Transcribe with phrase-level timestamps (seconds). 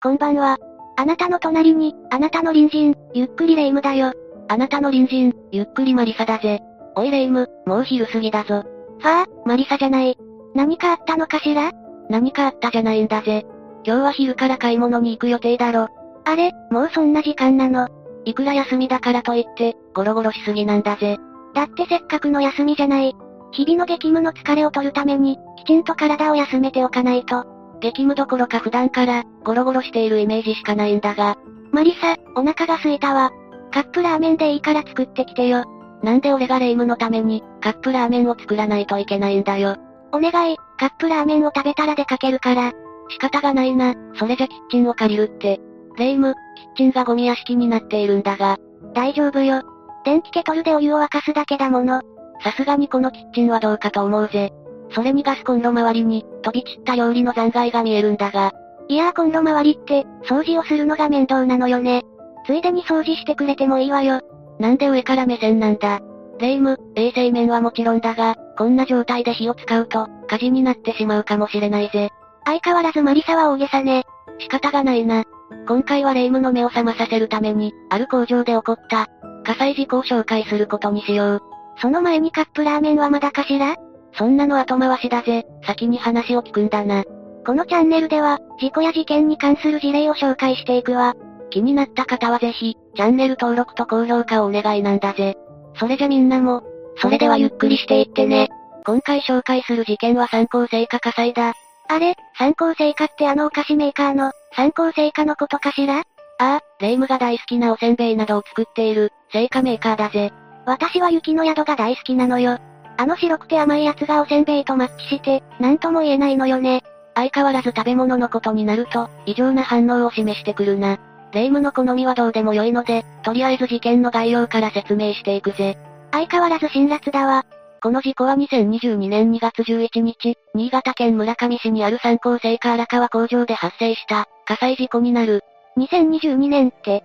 [0.00, 0.58] こんばんは。
[0.96, 4.12] あなたの隣に、あなたの隣人、ゆっくりレ夢ムだよ。
[4.46, 6.60] あなたの隣人、ゆっくりマリサだぜ。
[6.94, 8.54] おいレ夢ム、もう昼過ぎだぞ。
[8.54, 8.64] は
[9.02, 10.16] あ、マリサじゃない。
[10.54, 11.72] 何かあったのかしら？
[12.08, 13.44] 何かあったじゃないんだぜ。
[13.84, 15.88] 今日は昼から買い物に行く予定だろ。
[16.24, 17.88] あれ、もうそんな時間なの？
[18.24, 21.18] いくら休みだからといって、ゴロゴロしすぎなんだぜ。
[21.56, 23.16] だってせっかくの休みじゃない。
[23.50, 27.57] 日々の激務の疲れを取るために、きちんと体を休めておかないと。
[27.80, 31.36] 激務どころか普段から、ゴロゴロしているイメージしかないんだが。
[31.72, 33.30] マリサ、お腹が空いたわ。
[33.72, 35.64] カップラーメンでいいから作ってきてよ。
[36.02, 39.76] なんで俺がレイムのために、カップラーメンを作らないといけないんだよ。
[40.12, 42.72] お願い、カップラーメンを食べたら出かけるから。
[43.10, 45.60] 仕方がないな、それじゃキッチンを借りるって。
[45.96, 48.58] レイム、キッチンがゴミ屋敷になっているんだが。
[48.94, 49.62] 大丈夫よ。
[50.04, 52.00] 電気ケトルでお湯を沸かすだけだもの。
[52.42, 54.52] さすがにこのキッチンはどうかと思うぜ。
[54.90, 58.52] それにガスコンロ周りに、飛び散った料理の残骸が見えるんだが。
[58.88, 62.02] いやーコンロ周りって、掃除をするのが面倒なのよね。
[62.46, 64.20] ついでに掃除してくれてもいいわよ。
[64.58, 66.00] なんで上から目線なんだ。
[66.38, 72.10] レイム、衛生面はもちろんだが、こんな状態で火を使うと、火事になってしまうかもしれないぜ。
[72.44, 74.04] 相変わらずマリサは大げさね。
[74.38, 75.24] 仕方がないな。
[75.66, 79.08] 今回はレイムの目を覚まさせるために、ある工場で起こった、
[79.44, 81.42] 火災事故を紹介することにしよう。
[81.80, 83.76] その前にカップラーメンはまだかしら？
[84.18, 87.04] そんなの後回しだぜ、先に話を聞くんだな。
[87.46, 91.14] このチャンネルでは、事故や事件に関する事例を紹介していくわ。
[91.50, 95.36] 気になった方はぜひ、チャンネル登録と高評価をお願いなんだぜ。
[95.76, 96.62] それじゃみんなも、
[96.96, 98.48] それではゆっくりしていってね。
[98.84, 101.54] 今回紹介する事件は参考成果火災だ。
[101.88, 106.00] あれ、参考成果ってあのお菓子メーカーの、参考成果のことかしら？
[106.00, 106.02] あ
[106.40, 110.32] あ、レイムが大好きなおせんべいなどを作っている、成果メーカーだぜ。
[110.66, 112.58] 私は雪の宿が大好きなのよ。
[112.98, 116.82] あの白くて甘いやつがおせんべいとマッチして、なんとも言えないのよね。
[117.14, 120.98] 相変わらず食べ物のことになると、異常な反応を示してくるな。
[121.32, 125.78] レイムの好みはどうでも良いので、とりあえず事件の概要から説明していくぜ。
[126.10, 127.44] 相変わらず辛辣だわ。
[127.80, 135.44] この事故は2022年2月11日、新潟県村上市にある三高製菓荒川工場で発生した火災事故になる。
[135.76, 137.04] 2022年って、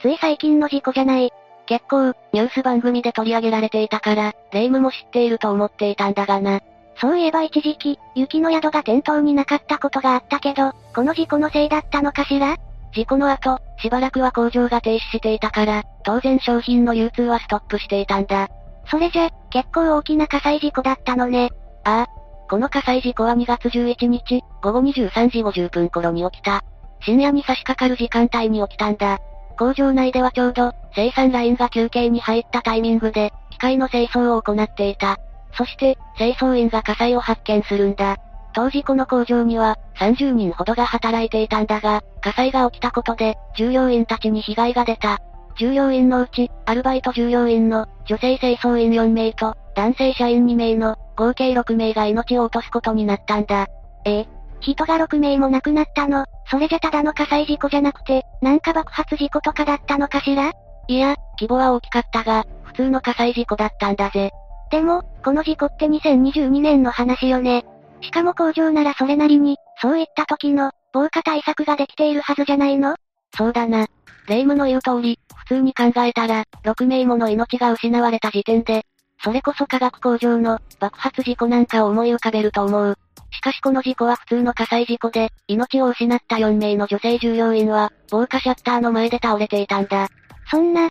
[0.00, 1.32] つい最近の事故じゃない。
[1.66, 6.60] 結構、ニュース番組で取り上げられていたから、レイムも知っていると思っていたんだがな。
[7.00, 12.56] そういえば一時期、雪の宿が店頭になかったことがあったけど、この事故のせいだったのかしら？
[12.92, 18.48] 事故の後、しばらくは工場が停止していたから、当然商品の流通はストップしていたんだ。
[18.86, 21.50] それじゃ、結構大きな火災事故だったのね。
[21.84, 22.06] ああ。
[22.48, 26.62] この火災事故は2月11日、午後23時50分頃に起きた。
[27.00, 29.18] 深夜に差し掛かる時間帯に起きたんだ。
[29.56, 35.18] 工場内ではちょうど、生産ラインが休憩に入ったタイミングで、機械の清掃を行っていた。
[35.56, 38.16] そして、清掃員が火災を発見するんだ。
[38.54, 45.18] 当時この工場には、30人ほどが働いていたんだが、火災が起きたことで、従業員たちに被害が出た。
[45.56, 53.66] 従業員のうち、アルバイト従業員の、女性清掃員4名と、男性社員2名の、合計6名が命を落とすことになったんだ。
[54.04, 54.28] ええ
[54.64, 60.52] 人が6名も亡くなったの、それじゃただの火災事故じゃなくて、なんか爆発事故とかだったのかしら？
[60.88, 64.30] いや、規模は大きかったが、普通の火災事故だったんだぜ。
[64.70, 67.64] でも、この事故って2022年の話よね。
[68.00, 72.96] しかも工場ならそれなりに、そういった時の、防火対策ができているはずじゃないの？
[73.36, 73.86] そうだな。
[74.28, 78.86] 霊夢の言う通り、普通に考えたら、6名もの命が失われた時点で、
[79.24, 82.98] それこそ化学工場の爆発事故なんかを思い浮かべると思う。
[83.30, 90.08] しかしこの事故は普通の火災事故で、命を失った4名の女性従業員は、防火シャッターの前で倒れていたんだ。
[90.50, 90.90] そんな、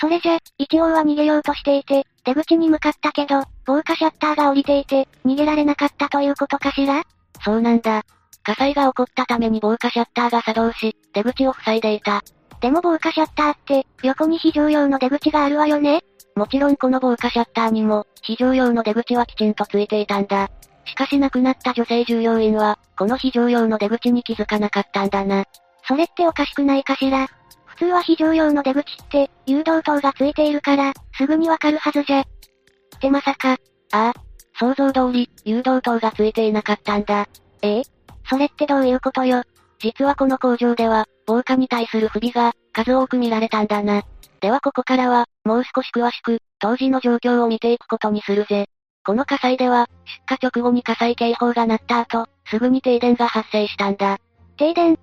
[0.00, 7.02] それじゃ、一応は逃げようとしていて、出口に向かったけど、防火シャッターが降りていて、逃げられなかったということかしら？
[7.44, 8.02] そうなんだ。
[8.44, 12.22] 火災が起こったために防火シャッターが作動し、出口を塞いでいた。
[12.60, 16.00] でも防火シャッターって、横に非常用の出口があるわよね
[16.38, 20.48] もちろんこの防火シャッターにも、非常用の出口はきちんとついていたんだ。
[20.84, 25.44] しかし亡くなった女性従業員は、この非常用の出口に気づかなかったんだな。
[25.88, 27.26] それっておかしくないかしら？
[27.66, 32.20] 普通は非常用の出口って、誘導灯がついているから、すぐにわかるはずじゃ。
[32.20, 32.24] っ
[33.00, 33.52] てまさか。
[33.52, 33.56] あ
[33.92, 34.14] あ。
[34.60, 37.26] 想像通り、誘導灯がついていなかったんだ。
[37.62, 37.82] ええ？
[38.30, 39.42] それってどういうことよ？
[39.80, 44.02] 実はこの工場では、防火に対する不備が、数多く見られたんだな。
[44.40, 48.66] ではここからは、もう少し詳しく、当時の状況を見ていくことにするぜ。
[49.04, 49.88] この火災では、
[50.28, 54.18] 出火直後に火災警報が鳴った後、すぐに停電が発生したんだ。
[54.56, 54.98] 停電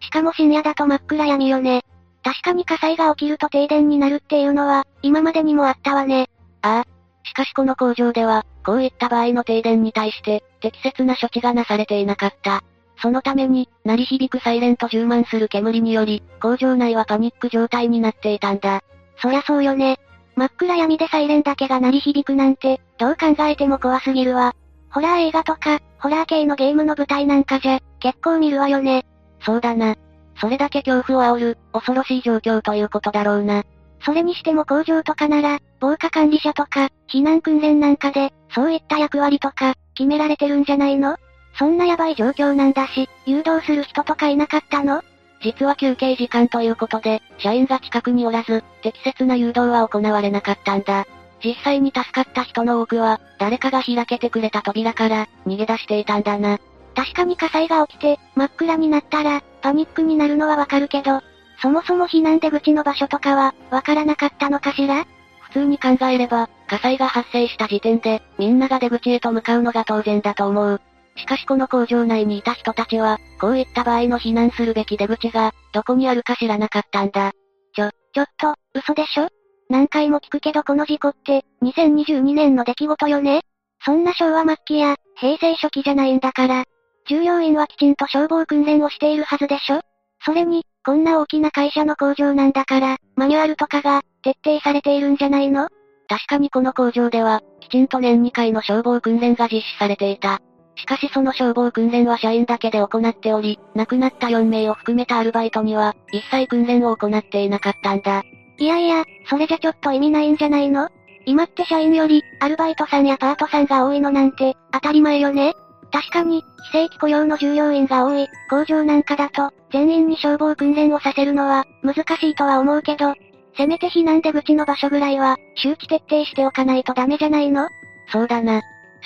[0.00, 1.84] しかも深夜だと真っ暗闇よね。
[2.24, 6.28] 確かに火災が起きると停電になるっていうのは、今までにもあったわね。
[6.62, 6.92] ああ。
[7.24, 12.62] しかしこの工場では、こういった場合の停電に対して、適切な処置がなされていなかった。
[13.02, 18.80] そのために、鳴り響くサイレンと充満する煙により、工場内はパニック状態になっていたんだ。
[19.16, 19.98] そりゃそうよね。
[20.36, 24.54] 真っ暗闇でサイレンだけが鳴り響くなんて、どう考えても怖すぎるわ。
[24.88, 29.04] ホラー映画とか、ホラー系のゲームの舞台なんかじゃ、結構見るわよね。
[29.40, 29.96] そうだな。
[30.40, 33.64] それだけ恐怖を煽る、恐ろしい状況ということだろうな。
[34.04, 41.16] それにしても工場とかなら、防火管理者とか、避難訓練なんかで、そういった役割とか、決められてるんじゃないの？
[41.58, 45.02] そんなヤバい状況なんだし、誘導する人とかいなかったの？
[45.42, 51.06] 実は休憩時間ということで、社員が近くにおらず、適切な誘導は行われなかったんだ。
[51.44, 56.58] 実際に助かった人の多くは、誰かが開けてくれた扉から、逃げ出していたんだな。
[56.94, 61.20] 確かに火災が起きて、真っ暗になったら、パニックになるのはわかるけど、
[61.60, 65.06] そもそも避難出口の場所とかは、わからなかったのかしら？
[65.40, 70.80] 普通に考えれば、火災が発生した時点で、みんなが出口へと向かうのが当然だと思う。
[71.16, 77.32] しかしこの工場内にいた人たちは、こういった場合の避難するべき出口が、どこにあるか知らなかったんだ。
[77.74, 79.28] ちょ、ちょっと、嘘でしょ？
[79.68, 83.42] 何回も聞くけどこの事故って、2022年の出来事よね？
[83.84, 86.64] そんな昭和末期や、平成初期じゃないんだから。
[87.08, 89.80] 従業員はきちんと消防訓練をしているはずでしょ？
[90.24, 95.68] それに、こんな大きな会社の工場なんだから、マニュアルとかが、徹底されているんじゃないの？
[96.08, 100.40] 確かにこの工場では、きちんと年2回の消防訓練が実施されていた。
[100.74, 108.22] しかしその消防訓練は社員だけで行っており、亡くなった4名を含めたアルバイトには、一切訓練を行っていなかったんだ。
[108.58, 110.88] いやいや、それじゃちょっと意味ないんじゃないの？
[111.24, 115.54] 今って社員より、アルバイトさんやパートさんが多いのなんて、当たり前よね
[115.92, 123.14] 確かに、非正規雇用の従業員が多い、工場なんかだと、全員に消防訓練をさせるのは、難しいとは思うけど、
[123.56, 127.68] せめて避難出口の場所ぐらいは、周知徹底しておかないとダメじゃないの？
[128.10, 128.62] そうだな。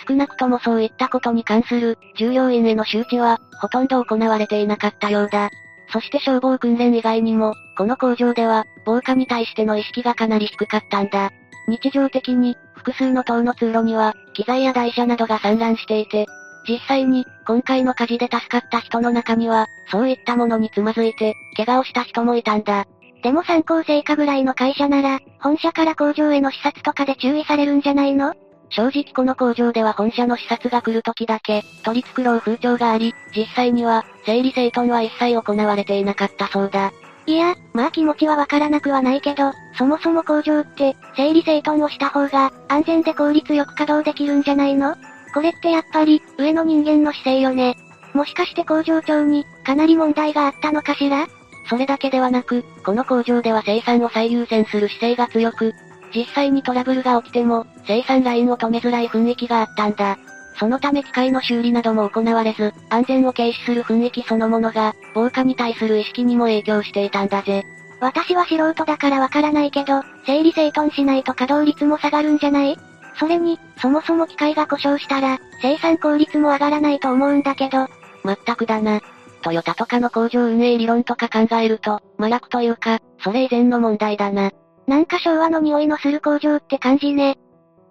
[0.08, 5.50] 少なくともそういったことに関する、従業員への周知は、ほとんど行われていなかったようだ。
[5.92, 11.30] そして消防訓練以外にも、この工場では、防火に対しての意識がかなり低かったんだ。
[11.68, 16.26] 日常的に、複数の塔の通路には、機材や台車などが散乱していて、
[16.68, 22.84] 実際に、今回の火事で助かった人の中には、そういったものにつまずいて、怪我をした人もいたんだ。
[23.22, 28.34] でも参考成果ぐらいの会社なら、本社から工場への視察とかで注意されるんじゃないの？
[28.70, 36.92] 正直この工場では本社の視察が来る時だけ、取り繕う風潮があり、実際には、整理整頓は一切行われていなかったそうだ。
[37.26, 44.96] いや、まあ気持ちはわからなくはないけど、そもそも工場って、整理整頓をした方が、安全で効率よく稼働できるんじゃないの？
[45.32, 47.76] これってやっぱり、上の人間の姿勢よね。
[48.14, 51.26] もしかして工場長に、かなり問題があったのかしら？
[51.68, 55.74] それだけではなく、この工場では生産を最優先する姿勢が強く、
[56.16, 60.16] 実際にトラブルが起きても、生産ラインを止めづらい雰囲気があったんだ。
[60.58, 67.64] そのため機械の修理なども行われず、安全を軽視する雰囲気そのものが、防火に対する意識にも影響していたんだぜ。
[68.00, 72.78] 私は素人だからわからないけど、整理整頓しないと稼働率も下がるんじゃない？
[73.18, 77.86] それに、そもそも機械が故障したら、生産効率も上がらないと思うんだけど。
[78.24, 79.00] まったくだな。
[79.42, 84.50] トヨタとかの工場運営理論とか考えると、麻薬というか、それ以前の問題だな。
[84.86, 87.36] なんか昭和の匂いのする工場って感じね。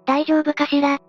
[0.06, 0.95] 大丈夫かしら？
[0.95, 1.00] っ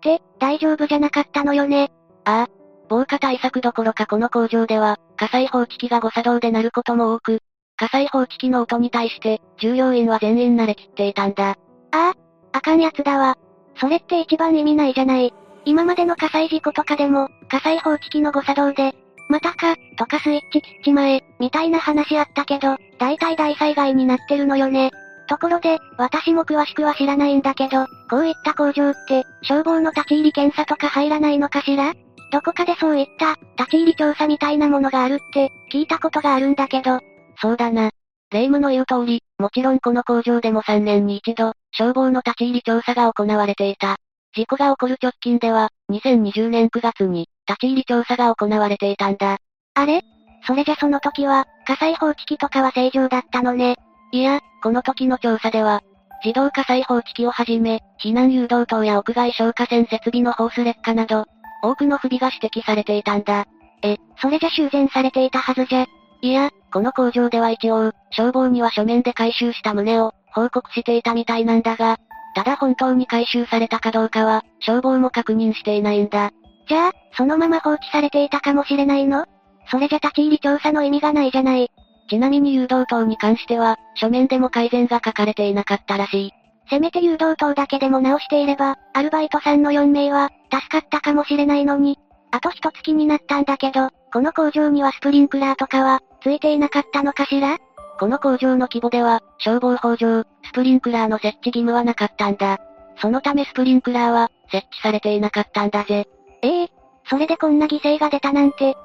[0.00, 1.90] て、大丈夫じゃなかったのよね。
[2.24, 2.48] ああ。
[2.88, 7.40] 防火対策どころかこの工場では、火災報知器が誤作動で鳴ることも多く、
[7.76, 11.50] 火災報知器の音に対して、従業員は全員慣れきっていたんだ。
[11.50, 11.56] あ
[11.92, 12.12] あ、
[12.52, 13.36] あかんやつだわ。
[13.76, 15.34] それって一番意味ないじゃない。
[15.64, 18.94] 今までの火災事故とかでも、火災報知器の誤作動で、
[19.28, 24.90] またか、とかスイッチ切っちまえ、みたいな話あったけど、大体大災害になってるのよね。
[25.28, 31.94] ところで、私も詳しくは知らないんだけど、こういった工場って、消防の立ち入り検査とか入らないのかしら？
[32.30, 37.00] どこかでそういった、立ち入り調査みたいなものがあるって、聞いたことがあるんだけど。
[37.40, 37.90] そうだな。
[38.30, 43.96] 霊夢の言う通り、もちろんこの工場でも3年に一度、消防の立ち入り調査が行われていた。
[44.34, 49.38] 事故が起こる直近では、2020年9月に、立ち入り調査が行われていたんだ。
[49.74, 50.02] あれ？
[50.46, 53.76] それじゃその時は、火災報知器とかは正常だったのね。
[54.12, 55.82] いや、この時の調査では、
[56.24, 61.26] 自動火災報知器をはじめ、避難誘導灯や屋外消火栓設備のホース劣化など、
[61.62, 63.46] 多くの不備が指摘されていたんだ。
[63.82, 65.86] え、それじゃ修繕されていたはずじゃ。
[66.22, 71.98] いや、この工場では一応、消防には書面で回収した旨を、報告していたみたいなんだが、
[72.34, 76.30] ただ本当に回収されたかどうかは、消防も確認していないんだ。
[76.68, 79.24] じゃあ、そのまま放置されていたかもしれないの？
[79.70, 81.70] それじゃ立ち入り調査の意味がないじゃない。
[82.08, 86.32] ちなみに誘導灯に関しては、書面でも改善が書かれていなかったらしい。
[86.70, 91.98] せめて誘導灯だけでも直していれば、アルバイトさんの4名は、助かったかもしれないのに。
[92.30, 97.58] あと一月になったんだけど、この工場にはスプリンクラーとかは、ついていなかったのかしら？
[97.98, 102.58] この工場の規模では、消防法上、スプリンクラーの設置義務はなかったんだ。
[103.00, 106.06] そのためスプリンクラーは、設置されていなかったんだぜ。
[106.42, 106.68] ええー、
[107.08, 108.76] それでこんな犠牲が出たなんて。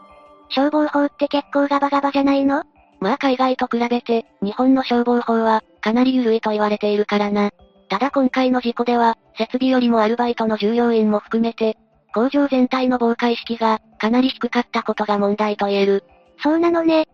[0.50, 2.64] 消防法って結構ガバガバじゃないの？
[3.04, 7.52] まあ海外と比べて、日本の消防法は、かなり緩いと言われているからな。
[7.90, 11.78] ただ今回の事故では、設備よりもアルバイトの従業員も含めて、
[12.14, 16.06] 工場全体の防火意識が、かなり低かったことが問題と言える。
[16.42, 17.06] そうなのね。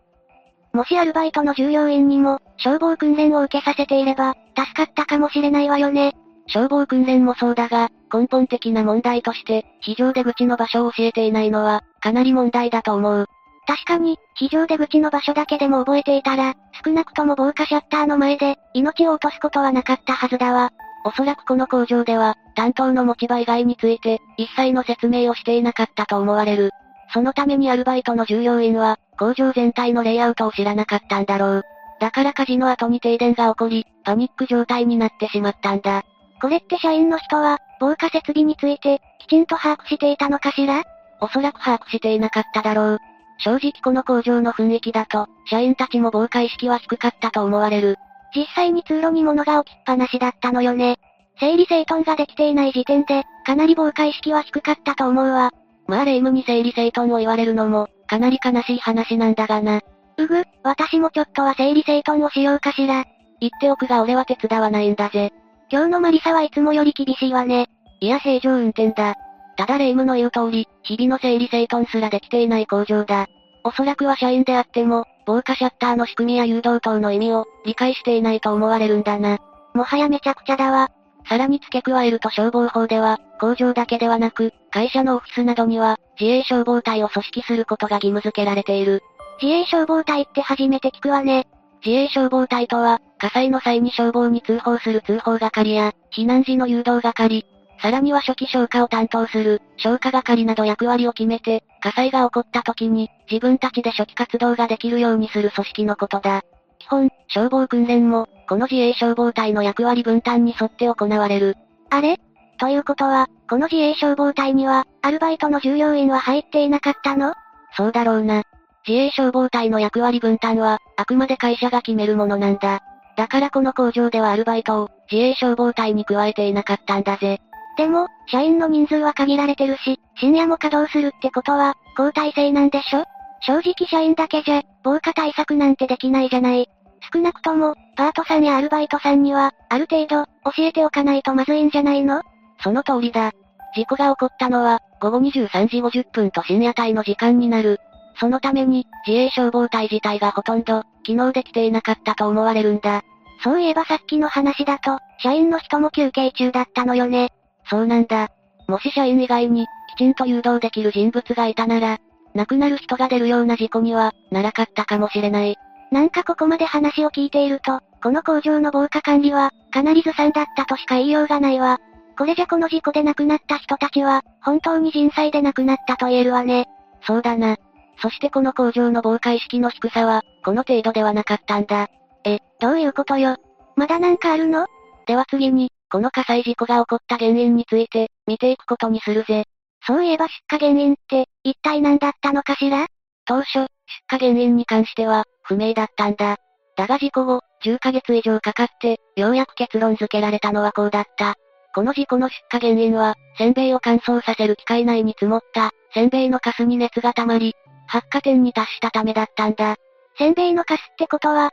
[0.72, 6.14] もしアルバイトの従業員にも、消防訓練を受けさせていれば、助かったかもしれないわよね。
[6.46, 13.26] 消防訓練もそうだが、根本的な問題として、非常出口の場所を教えていないのは、かなり問題だと思う。
[13.66, 20.72] 確かに、非常出口の場所だけでも覚えていたら、少なくとも防火シャッターの前で、命を落とすことはなかったはずだわ。
[21.04, 26.70] おそらくこの工場では、担当の持ち場以外について、一切の説明をしていなかったと思われる。
[27.12, 31.62] そのためにアルバイトの従業員は、工場全体のレイアウトを知らなかったんだろう。
[32.00, 36.02] だから火事の後に停電が起こり、パニック状態になってしまったんだ。
[36.40, 40.82] これって社員の人は、防火設備について、きちんと把握していたのかしら？
[41.20, 42.98] おそらく把握していなかっただろう。
[43.42, 47.96] 正直この工場の雰囲気だと、社員たちも防火意識は低かったと思われる。
[48.34, 50.98] 実際に通路に物が置きっぱなしだったのよね。
[51.38, 55.50] 整理整頓ができていない時点で、かなり防火意識は低かったと思うわ。
[55.86, 59.80] まあ霊夢に整理整頓を言われるのも、かなり悲しい話なんだがな。
[60.18, 63.04] うぐ、私もちょっとは整理整頓をしようかしら。
[63.40, 65.32] 言っておくが俺は手伝わないんだぜ。
[65.70, 67.68] 今日のマリサはいつもより厳しいわね。
[68.00, 69.14] いや平常運転だ。
[69.60, 73.26] ただ霊夢の言う通り、日々の整理整頓すらできていない工場だ。
[73.62, 79.36] おそらくは社員であっても、防火シャッターの仕組みや誘導灯の意味を、理解していないと思われるんだな。
[79.74, 80.88] もはやめちゃくちゃだわ。
[81.28, 89.02] さらに付け加えると消防法では、工場だけではなく、会社のオフィスなどには、自衛消防隊を組織することが義務付けられている。
[89.42, 91.46] 自衛消防隊って初めて聞くわね。
[91.84, 97.44] 自衛消防隊とは、火災の際に消防に通報する通報係や、避難時の誘導係、
[97.82, 106.42] さらには初期消火を担当する、消火係など役割を決めて、火災が起こった時に、自分たちで初期活動ができるようにする組織のことだ。
[106.78, 111.56] 基本、消防訓練も、この自衛消防隊の役割分担に沿って行われる。
[111.88, 112.18] あれ？
[112.58, 117.32] ということは、この自衛消防隊には、アルバイトの従業員は入っていなかったの？
[117.76, 118.42] そうだろうな。
[118.86, 122.80] 自衛消防隊の役割分担は、あくまで会社が決めるものなんだ。
[123.16, 127.40] だからこの工場ではアルバイトを、自衛消防隊に加えていなかったんだぜ。
[127.76, 133.04] でも、社員の人数は限られてるし、深夜も稼働するってことは、交代制なんでしょ？
[133.42, 136.68] 正直社員だけじゃ、防火対策なんてできないじゃない。
[137.12, 142.22] 少なくとも、パートさんやアルバイトさんには、ある程度、教えておかないとまずいんじゃないの？
[142.62, 143.32] その通りだ。
[143.74, 147.80] 事故が起こったのは、午後23時50分と深夜帯の時間になる。
[148.18, 153.02] そのために、自衛消防隊自体がほとんど、機能できていなかったと思われるんだ。
[153.42, 157.30] そういえばさっきの話だと、社員の人も休憩中だったのよね。
[157.70, 158.28] そうなんだ。
[158.66, 161.98] もし社員以外に、きちんと誘導できる人物がいたなら、
[162.34, 165.56] 亡くなる人が出るような事故には、ならかったかもしれない。
[165.90, 171.78] なんかここまで話を聞いていると、この工場の防火管理は、かなりずさんだったとしか言いようがないわ。
[172.18, 176.66] これじゃこの事故で亡くなった人たちは、本当に人災で亡くなったと言えるわね。
[177.02, 177.56] そうだな。
[178.02, 181.88] そしてこの工場の防火意識の低さは、この程度ではなかったんだ。
[182.24, 183.36] え、どういうことよ。
[183.76, 184.66] まだなんかあるの？
[185.06, 189.44] では次に、この火災事故が起こった原因について、見ていくことにするぜ。
[189.86, 192.86] そういえば出火原因って、一体何だったのかしら？
[193.24, 193.68] 当初、出
[194.06, 196.36] 火原因に関しては、不明だったんだ。
[196.76, 201.34] だが事故後、10ヶ月以上かかって、ようやく結論付けられたのはこうだった。
[201.74, 207.54] この事故の出火原因は、せんべいを乾燥させる機械内に積もった、せんべいのカスに熱が溜まり、
[207.86, 209.76] 発火点に達したためだったんだ。
[210.16, 211.50] せんべいのカスってことは、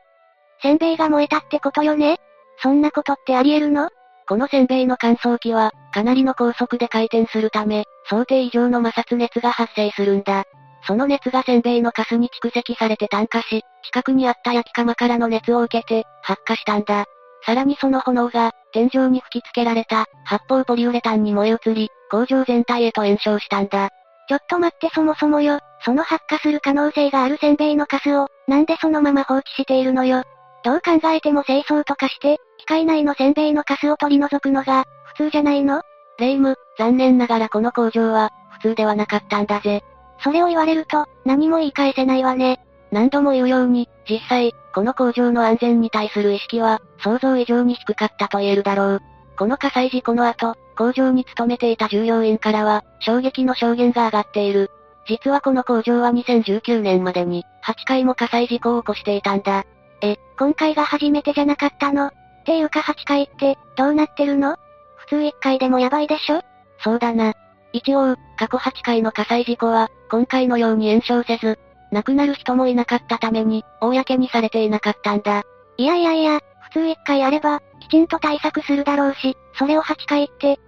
[0.61, 2.17] せんべいが燃えたってことよね？
[2.61, 3.89] そんなことってあり得るの？
[4.27, 10.43] このせんべいの乾燥機は、かなりの高速で回転するため、想定以上の摩擦熱が発生するんだ。
[10.85, 17.05] その熱がせんべいのカスに蓄積されて炭化し、近くにあった焼き窯からの熱を受けて、発火したんだ。
[17.45, 23.89] さらにその炎が、天井に吹き付けられた、発泡ポリウレタンに燃え移り、工場全体へと延焼したんだ。
[24.27, 30.23] ちょっと待ってそもそもよ、その発火する可能性があるせんべいのカスを、なんでそのまま放置しているのよ？
[30.63, 35.81] どう考えても清掃とかして、機械内のせんべいのカスを取り除くのが、普通じゃないの？
[36.19, 39.83] レイム、残念ながらこの工場は、普通ではなかったんだぜ。
[40.19, 42.59] それを言われると、何も言い返せないわね。
[42.91, 49.01] 何度も言うように、実際、この工場の安全に対する意識は、想像以上に低かったと言えるだろう。
[49.37, 54.71] この火災事故の後、工場に勤めていた従業員からは、衝撃の証言が上がっている。
[55.07, 59.65] 実はこの工場は2019年までに、8回も火災事故を起こしていたんだ。
[60.01, 62.07] え、今回が初めてじゃなかったの？
[62.07, 62.11] っ
[62.45, 64.57] ていうか8回って、どうなってるの？
[64.97, 66.41] 普通1回でもやばいでしょ？
[66.83, 67.33] そうだな。
[67.73, 71.59] 一応、過去8回の火災事故は、今回のように炎症せず、
[71.91, 75.43] 亡くなる人もいなかったために、公にされていなかったんだ。
[75.77, 80.59] いやいやいや、普通1回あれば、きちんと対策するだろうし、それを8回って、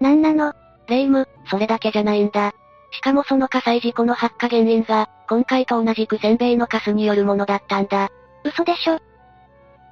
[0.00, 0.52] なんなの？
[0.86, 2.52] 霊夢、それだけじゃないんだ。
[2.92, 8.10] しかもその火災事故の発火原因が、今回と同じくせんべいのカスによるものだったんだ。
[8.44, 8.98] 嘘でしょ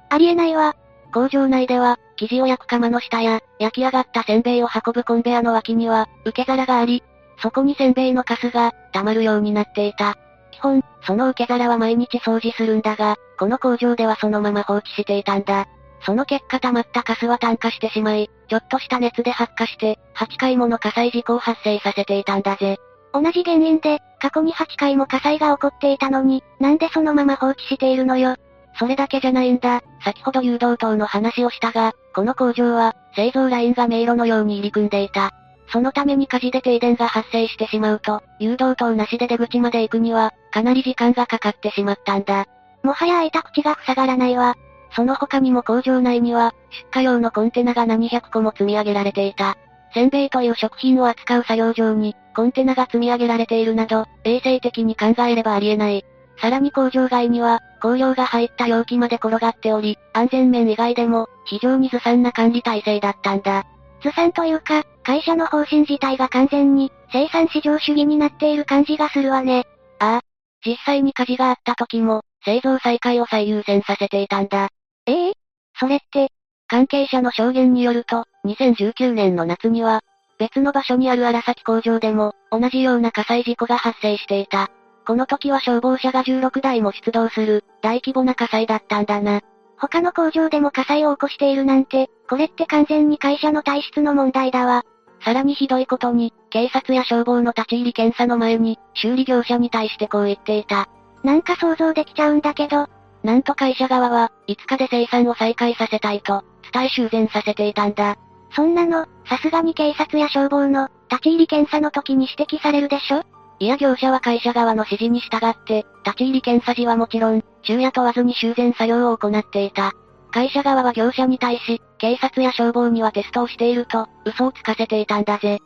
[0.09, 0.75] ありえないわ。
[1.13, 7.03] 工場内では、生地を焼く釜の下や、焼き上がったせんべいを運ぶコンベアの脇には、受け皿があり、
[7.41, 10.15] そこにせんべいのカスが、溜まるようになっていた。
[10.51, 15.67] 基本、その受け皿は毎日掃除するんだが、この工場ではそのまま放置していたんだ。
[16.05, 22.77] その結果溜まったカスは炭化してしまい、ちょっとした熱で発火して、8回もの火災事故を発生させていたんだぜ。
[23.13, 28.35] 同じ原因で、過去に8回も火災が起こっていたのに、なんでそのまま放置しているのよ。
[28.77, 29.81] それだけじゃないんだ。
[30.03, 35.31] 先ほど誘導灯の話をしたが、この工場は、製造ラインが迷路のように入り組んでいた。
[35.71, 42.47] そのために火事で停電が発生してしまうと、誘導灯なしで出口まで行くには、かなり時間がかかってしまったんだ。
[42.83, 44.55] もはや開いた口が塞がらないわ。
[44.95, 46.53] その他にも工場内には、
[46.93, 49.57] 出荷用のコンテナが何百個も積み上げられていた。
[49.93, 56.05] せんべいという食品を扱う作業場に、コンテナが積み上げられているなど、衛生的に考えればありえない。
[56.37, 63.65] さらに工場外には、香料が入った容器まで転がっており、安全面以外でも、非常にずさんな管理体制だったんだ。
[64.01, 69.65] ずさんというか、会社の方針自体が完全に、生産市場主義になっている感じがするわね。
[69.99, 70.21] ああ。
[70.65, 74.69] 実際に火事があった時も、製造再開を最優先させていたんだ。
[75.05, 75.33] ええ？
[75.77, 76.31] それって、
[76.69, 80.01] 関係者の証言によると、2019年の夏には、
[80.37, 84.69] 別の場所にある荒崎工場でも、同じような火災事故が発生していた。
[85.05, 89.41] この時は消防車が16台も出動する、大規模な火災だったんだな。
[89.77, 94.83] 他の工場でも火災を起こしているなんて、これって完全に会社の体質の問題だわ。
[95.25, 100.87] さらにひどいことに、警察や消防の立ち入り検査の前に、修理業者に対してこう言っていた。
[101.23, 102.87] なんか想像できちゃうんだけど、
[103.23, 108.17] なんと会社側は、5日で生産を再開させたいと、伝え修繕させていたんだ。
[108.55, 113.23] そんなの、さすがに警察や消防の、立ち入り検査の時に指摘されるでしょ
[113.59, 119.93] いや業者は会社側の指示に従って、立ち入り検査時はもちろん、昼夜問わずに修繕作業を行っていた。
[120.31, 125.59] 会社側は業者に対し、警察や消防にはテストをしていると、嘘をつかせていたんだぜ。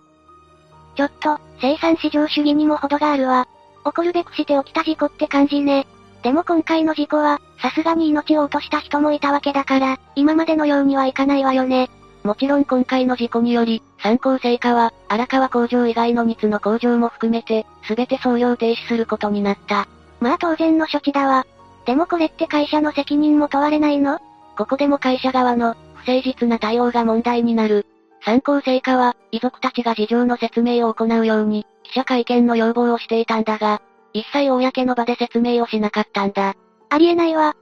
[0.96, 3.48] ちょっと、生産市場主義にも程があるわ。
[3.86, 5.86] 起こるべくして起きた事故って感じね。
[6.24, 11.90] でも今回の事故は、さすがに命を落とした人もいたわけだから、今までのようにはいかないわよね。
[12.24, 19.90] もちろん今回の事故により、参考成果は、荒川工場以外の3つの工場も含めて、すべて操業停止することになった。
[20.22, 21.46] まあ当然の処置だわ。
[21.86, 24.20] でもこれって会社の責任も問われないの？
[24.58, 27.86] ここでも会社側の、不誠実な対応が問題になる。
[28.24, 33.82] 参考成果は、遺族たちが事情の説明を行うように、記者会見の要望をしていたんだが、
[34.14, 36.54] 一切公の場で説明をしなかったんだ。
[36.90, 37.56] ありえないわ。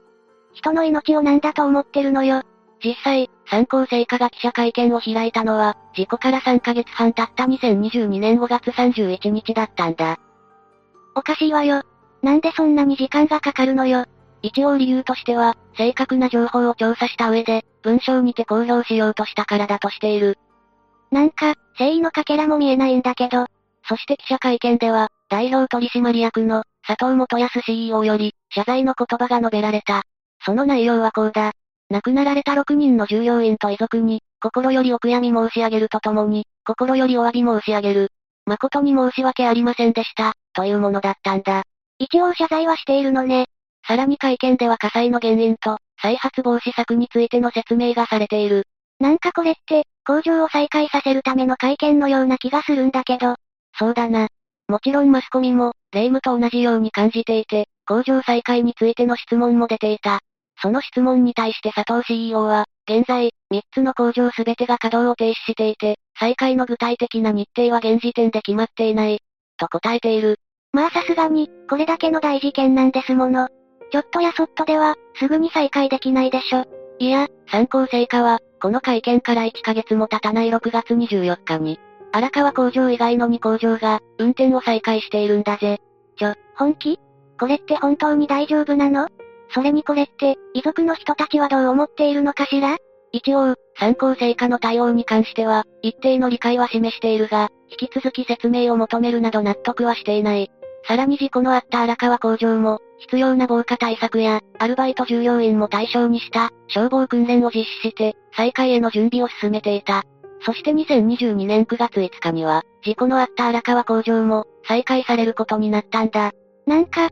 [0.52, 2.42] 人の命を何だと思ってるのよ。
[2.84, 10.18] 実際、参考成果が記者会見を開いたのは、事故から3ヶ月半経った2022年5月31日だったんだ。
[11.14, 11.82] おかしいわよ。
[12.22, 14.04] なんでそんなに時間がかかるのよ。
[14.42, 20.38] 一応理由としては、正確な情報を調査した上で、文章にて公表しようとしたからだとしている。
[21.10, 23.46] なんか、誠意のかけらも見えないんだけど。
[23.88, 30.02] そして記者会見では、代表取締役の、佐藤元康 CEO より、謝罪の言葉が述べられた。
[30.44, 31.52] その内容はこうだ。
[31.88, 38.10] 亡くなられた6人の従業員と遺族に、心よりお悔やみ申し上げるとともに、心よりお詫び申し上げる。
[38.44, 41.62] 誠に申し訳ありませんでした、というものだったんだ。
[41.98, 43.46] 一応謝罪はしているのね。
[43.88, 48.64] さらに会見では火災の原因と、再発防止策についての説明がされている。
[49.00, 53.36] なんかこれって、工場を再開させるための会見のような気がするんだけど。
[53.78, 54.28] そうだな。
[54.68, 60.20] もちろんマスコミも、霊夢と同じように感じていて、工場再開についての質問も出ていた。
[60.60, 69.20] その質問に対して佐藤 CEO は、現在、3つの工場すべてが稼働を停止していて、再開の具体的な日程は現時点で決まっていない、
[69.56, 70.38] と答えている。
[70.72, 73.48] まあさすがに、これだけの大事件なんですもの。
[73.90, 76.64] ちょっとやそっとでは、すぐに再開できないでしょ。
[76.98, 81.78] いや、参考成果は、この会見から1ヶ月も経たない6月24日に、
[82.12, 85.80] 荒川工場以外の2工場が、運転を再開しているんだぜ。
[86.16, 86.98] ちょ、本気？
[87.40, 89.08] これって本当に大丈夫なの？
[89.54, 92.76] それにこれって、遺族の人たちはどう思っているのかしら？
[93.12, 100.50] 一応、参考成果の対応に関しては、一定の理解は示しているが、引き続き説明を求めるなど納得はしていない。
[100.86, 110.04] さらに事故のあった荒川工場も、必要な防火対策や、アルバイト従業員も対象にした、消防訓練を実施して、再開への準備を進めていた。
[110.44, 116.32] そして2022年9月5日には、事故のあった荒川工場も、再開されることになったんだ。
[116.66, 117.10] なんか、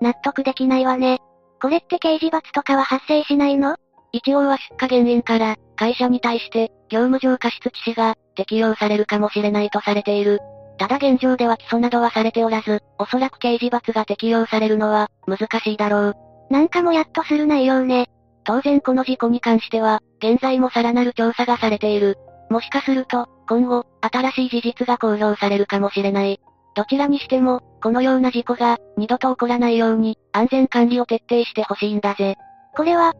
[0.00, 1.18] 納得できないわね。
[1.60, 3.76] これって刑事罰とかは発生しないの？
[4.12, 10.40] 一応は出火原因から、会社に対して、業務上過失致死が、適用されるかもしれないとされている。
[10.78, 16.14] ただ現状では起訴などはされておらず、おそらく刑事罰が適用されるのは、難しいだろう。
[16.50, 18.06] なんかもやっとする内容ね。
[18.44, 22.18] 当然この事故に関しては、現在もさらなる調査がされている。
[22.52, 26.38] もしかすると、今後、新しい事実が公表されるかもしれない。
[26.74, 32.36] どちらにしても、このような事故が、二度と起こらないように、安全管理を徹底してほしいんだぜ。
[32.76, 33.14] これは、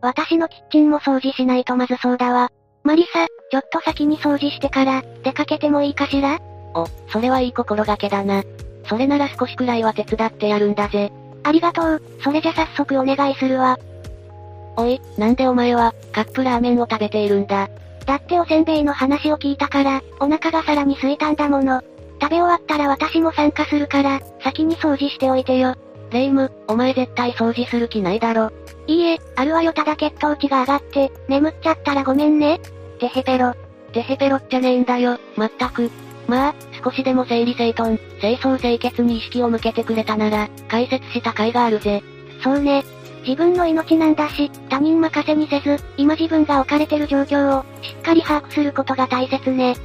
[0.00, 2.50] 私のキッチンも掃除しないとまずそうだわ。
[2.82, 6.38] マリサ、ちょっと先に掃除してから、出かけてもいいかしら？
[6.74, 8.42] お、それはいい心がけだな。
[8.86, 11.12] それなら少しくらいは手伝ってやるんだぜ。
[11.42, 13.78] ありがとう、それじゃ早速お願いするわ。
[14.76, 17.68] おい、なんでお前は、カップラーメンを食べているんだ？
[18.06, 21.82] だっておせんべいの話を聞いたから、お腹がさらに空いたんだもの。
[22.20, 25.74] 食べ終わったら私も参加するから、先に掃除しておいてよ。
[26.10, 28.50] レイム、お前絶対掃除する気ないだろ。
[28.86, 32.60] いいえ、あるわよただ血糖値が上がって、眠っちゃったらごめんね。
[32.98, 33.54] てへペロ。
[33.92, 35.90] てへペロっちゃねえんだよ、まったく。
[36.26, 42.02] まあ、少しでも整理整頓、清掃清潔に意識を向けてくれたなら、解説した甲斐があるぜ。
[42.42, 42.84] そうね。
[43.26, 49.76] 自分の命なんだし、他人任せにせず、今自分が置かれてる状況を、しっかり把握することが大切ね。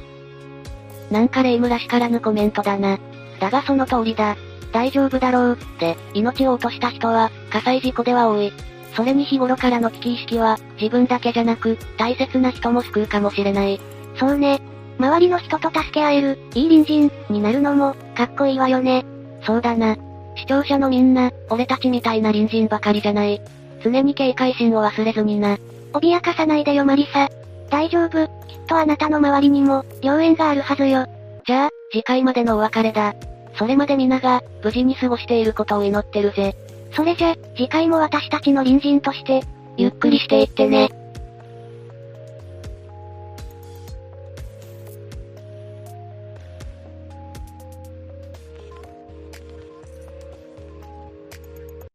[1.10, 2.98] なんかレイムらしからぬコメントだな。
[3.38, 4.36] だがその通りだ。
[4.72, 8.52] 大丈夫だろう、って、命を落とした人は、火災事故では多い。
[8.94, 13.80] それに日頃からの危機意識は、自分だけじゃなく、大切な人も救うかもしれない。
[14.18, 14.60] そうね。
[14.98, 19.04] 周りの人と助け合える、いい隣人、になるのも、かっこいいわよね。
[19.42, 19.96] そうだな。
[20.36, 23.40] 視聴者のみんな、俺たちみたいな隣人ばかりじゃない。
[23.82, 25.58] 常に警戒心を忘れずにな。
[25.92, 27.28] 脅かさないでよマリサ。
[27.70, 31.06] 大丈夫、きっとあなたの周りにも、良縁があるはずよ。
[31.46, 33.14] じゃあ、次回までのお別れだ。
[33.58, 36.54] それまで皆が、無事に過ごしていることを祈ってるぜ。
[36.92, 39.42] それじゃ、次回も私たちの隣人として、
[39.76, 40.90] ゆっくりしていってね。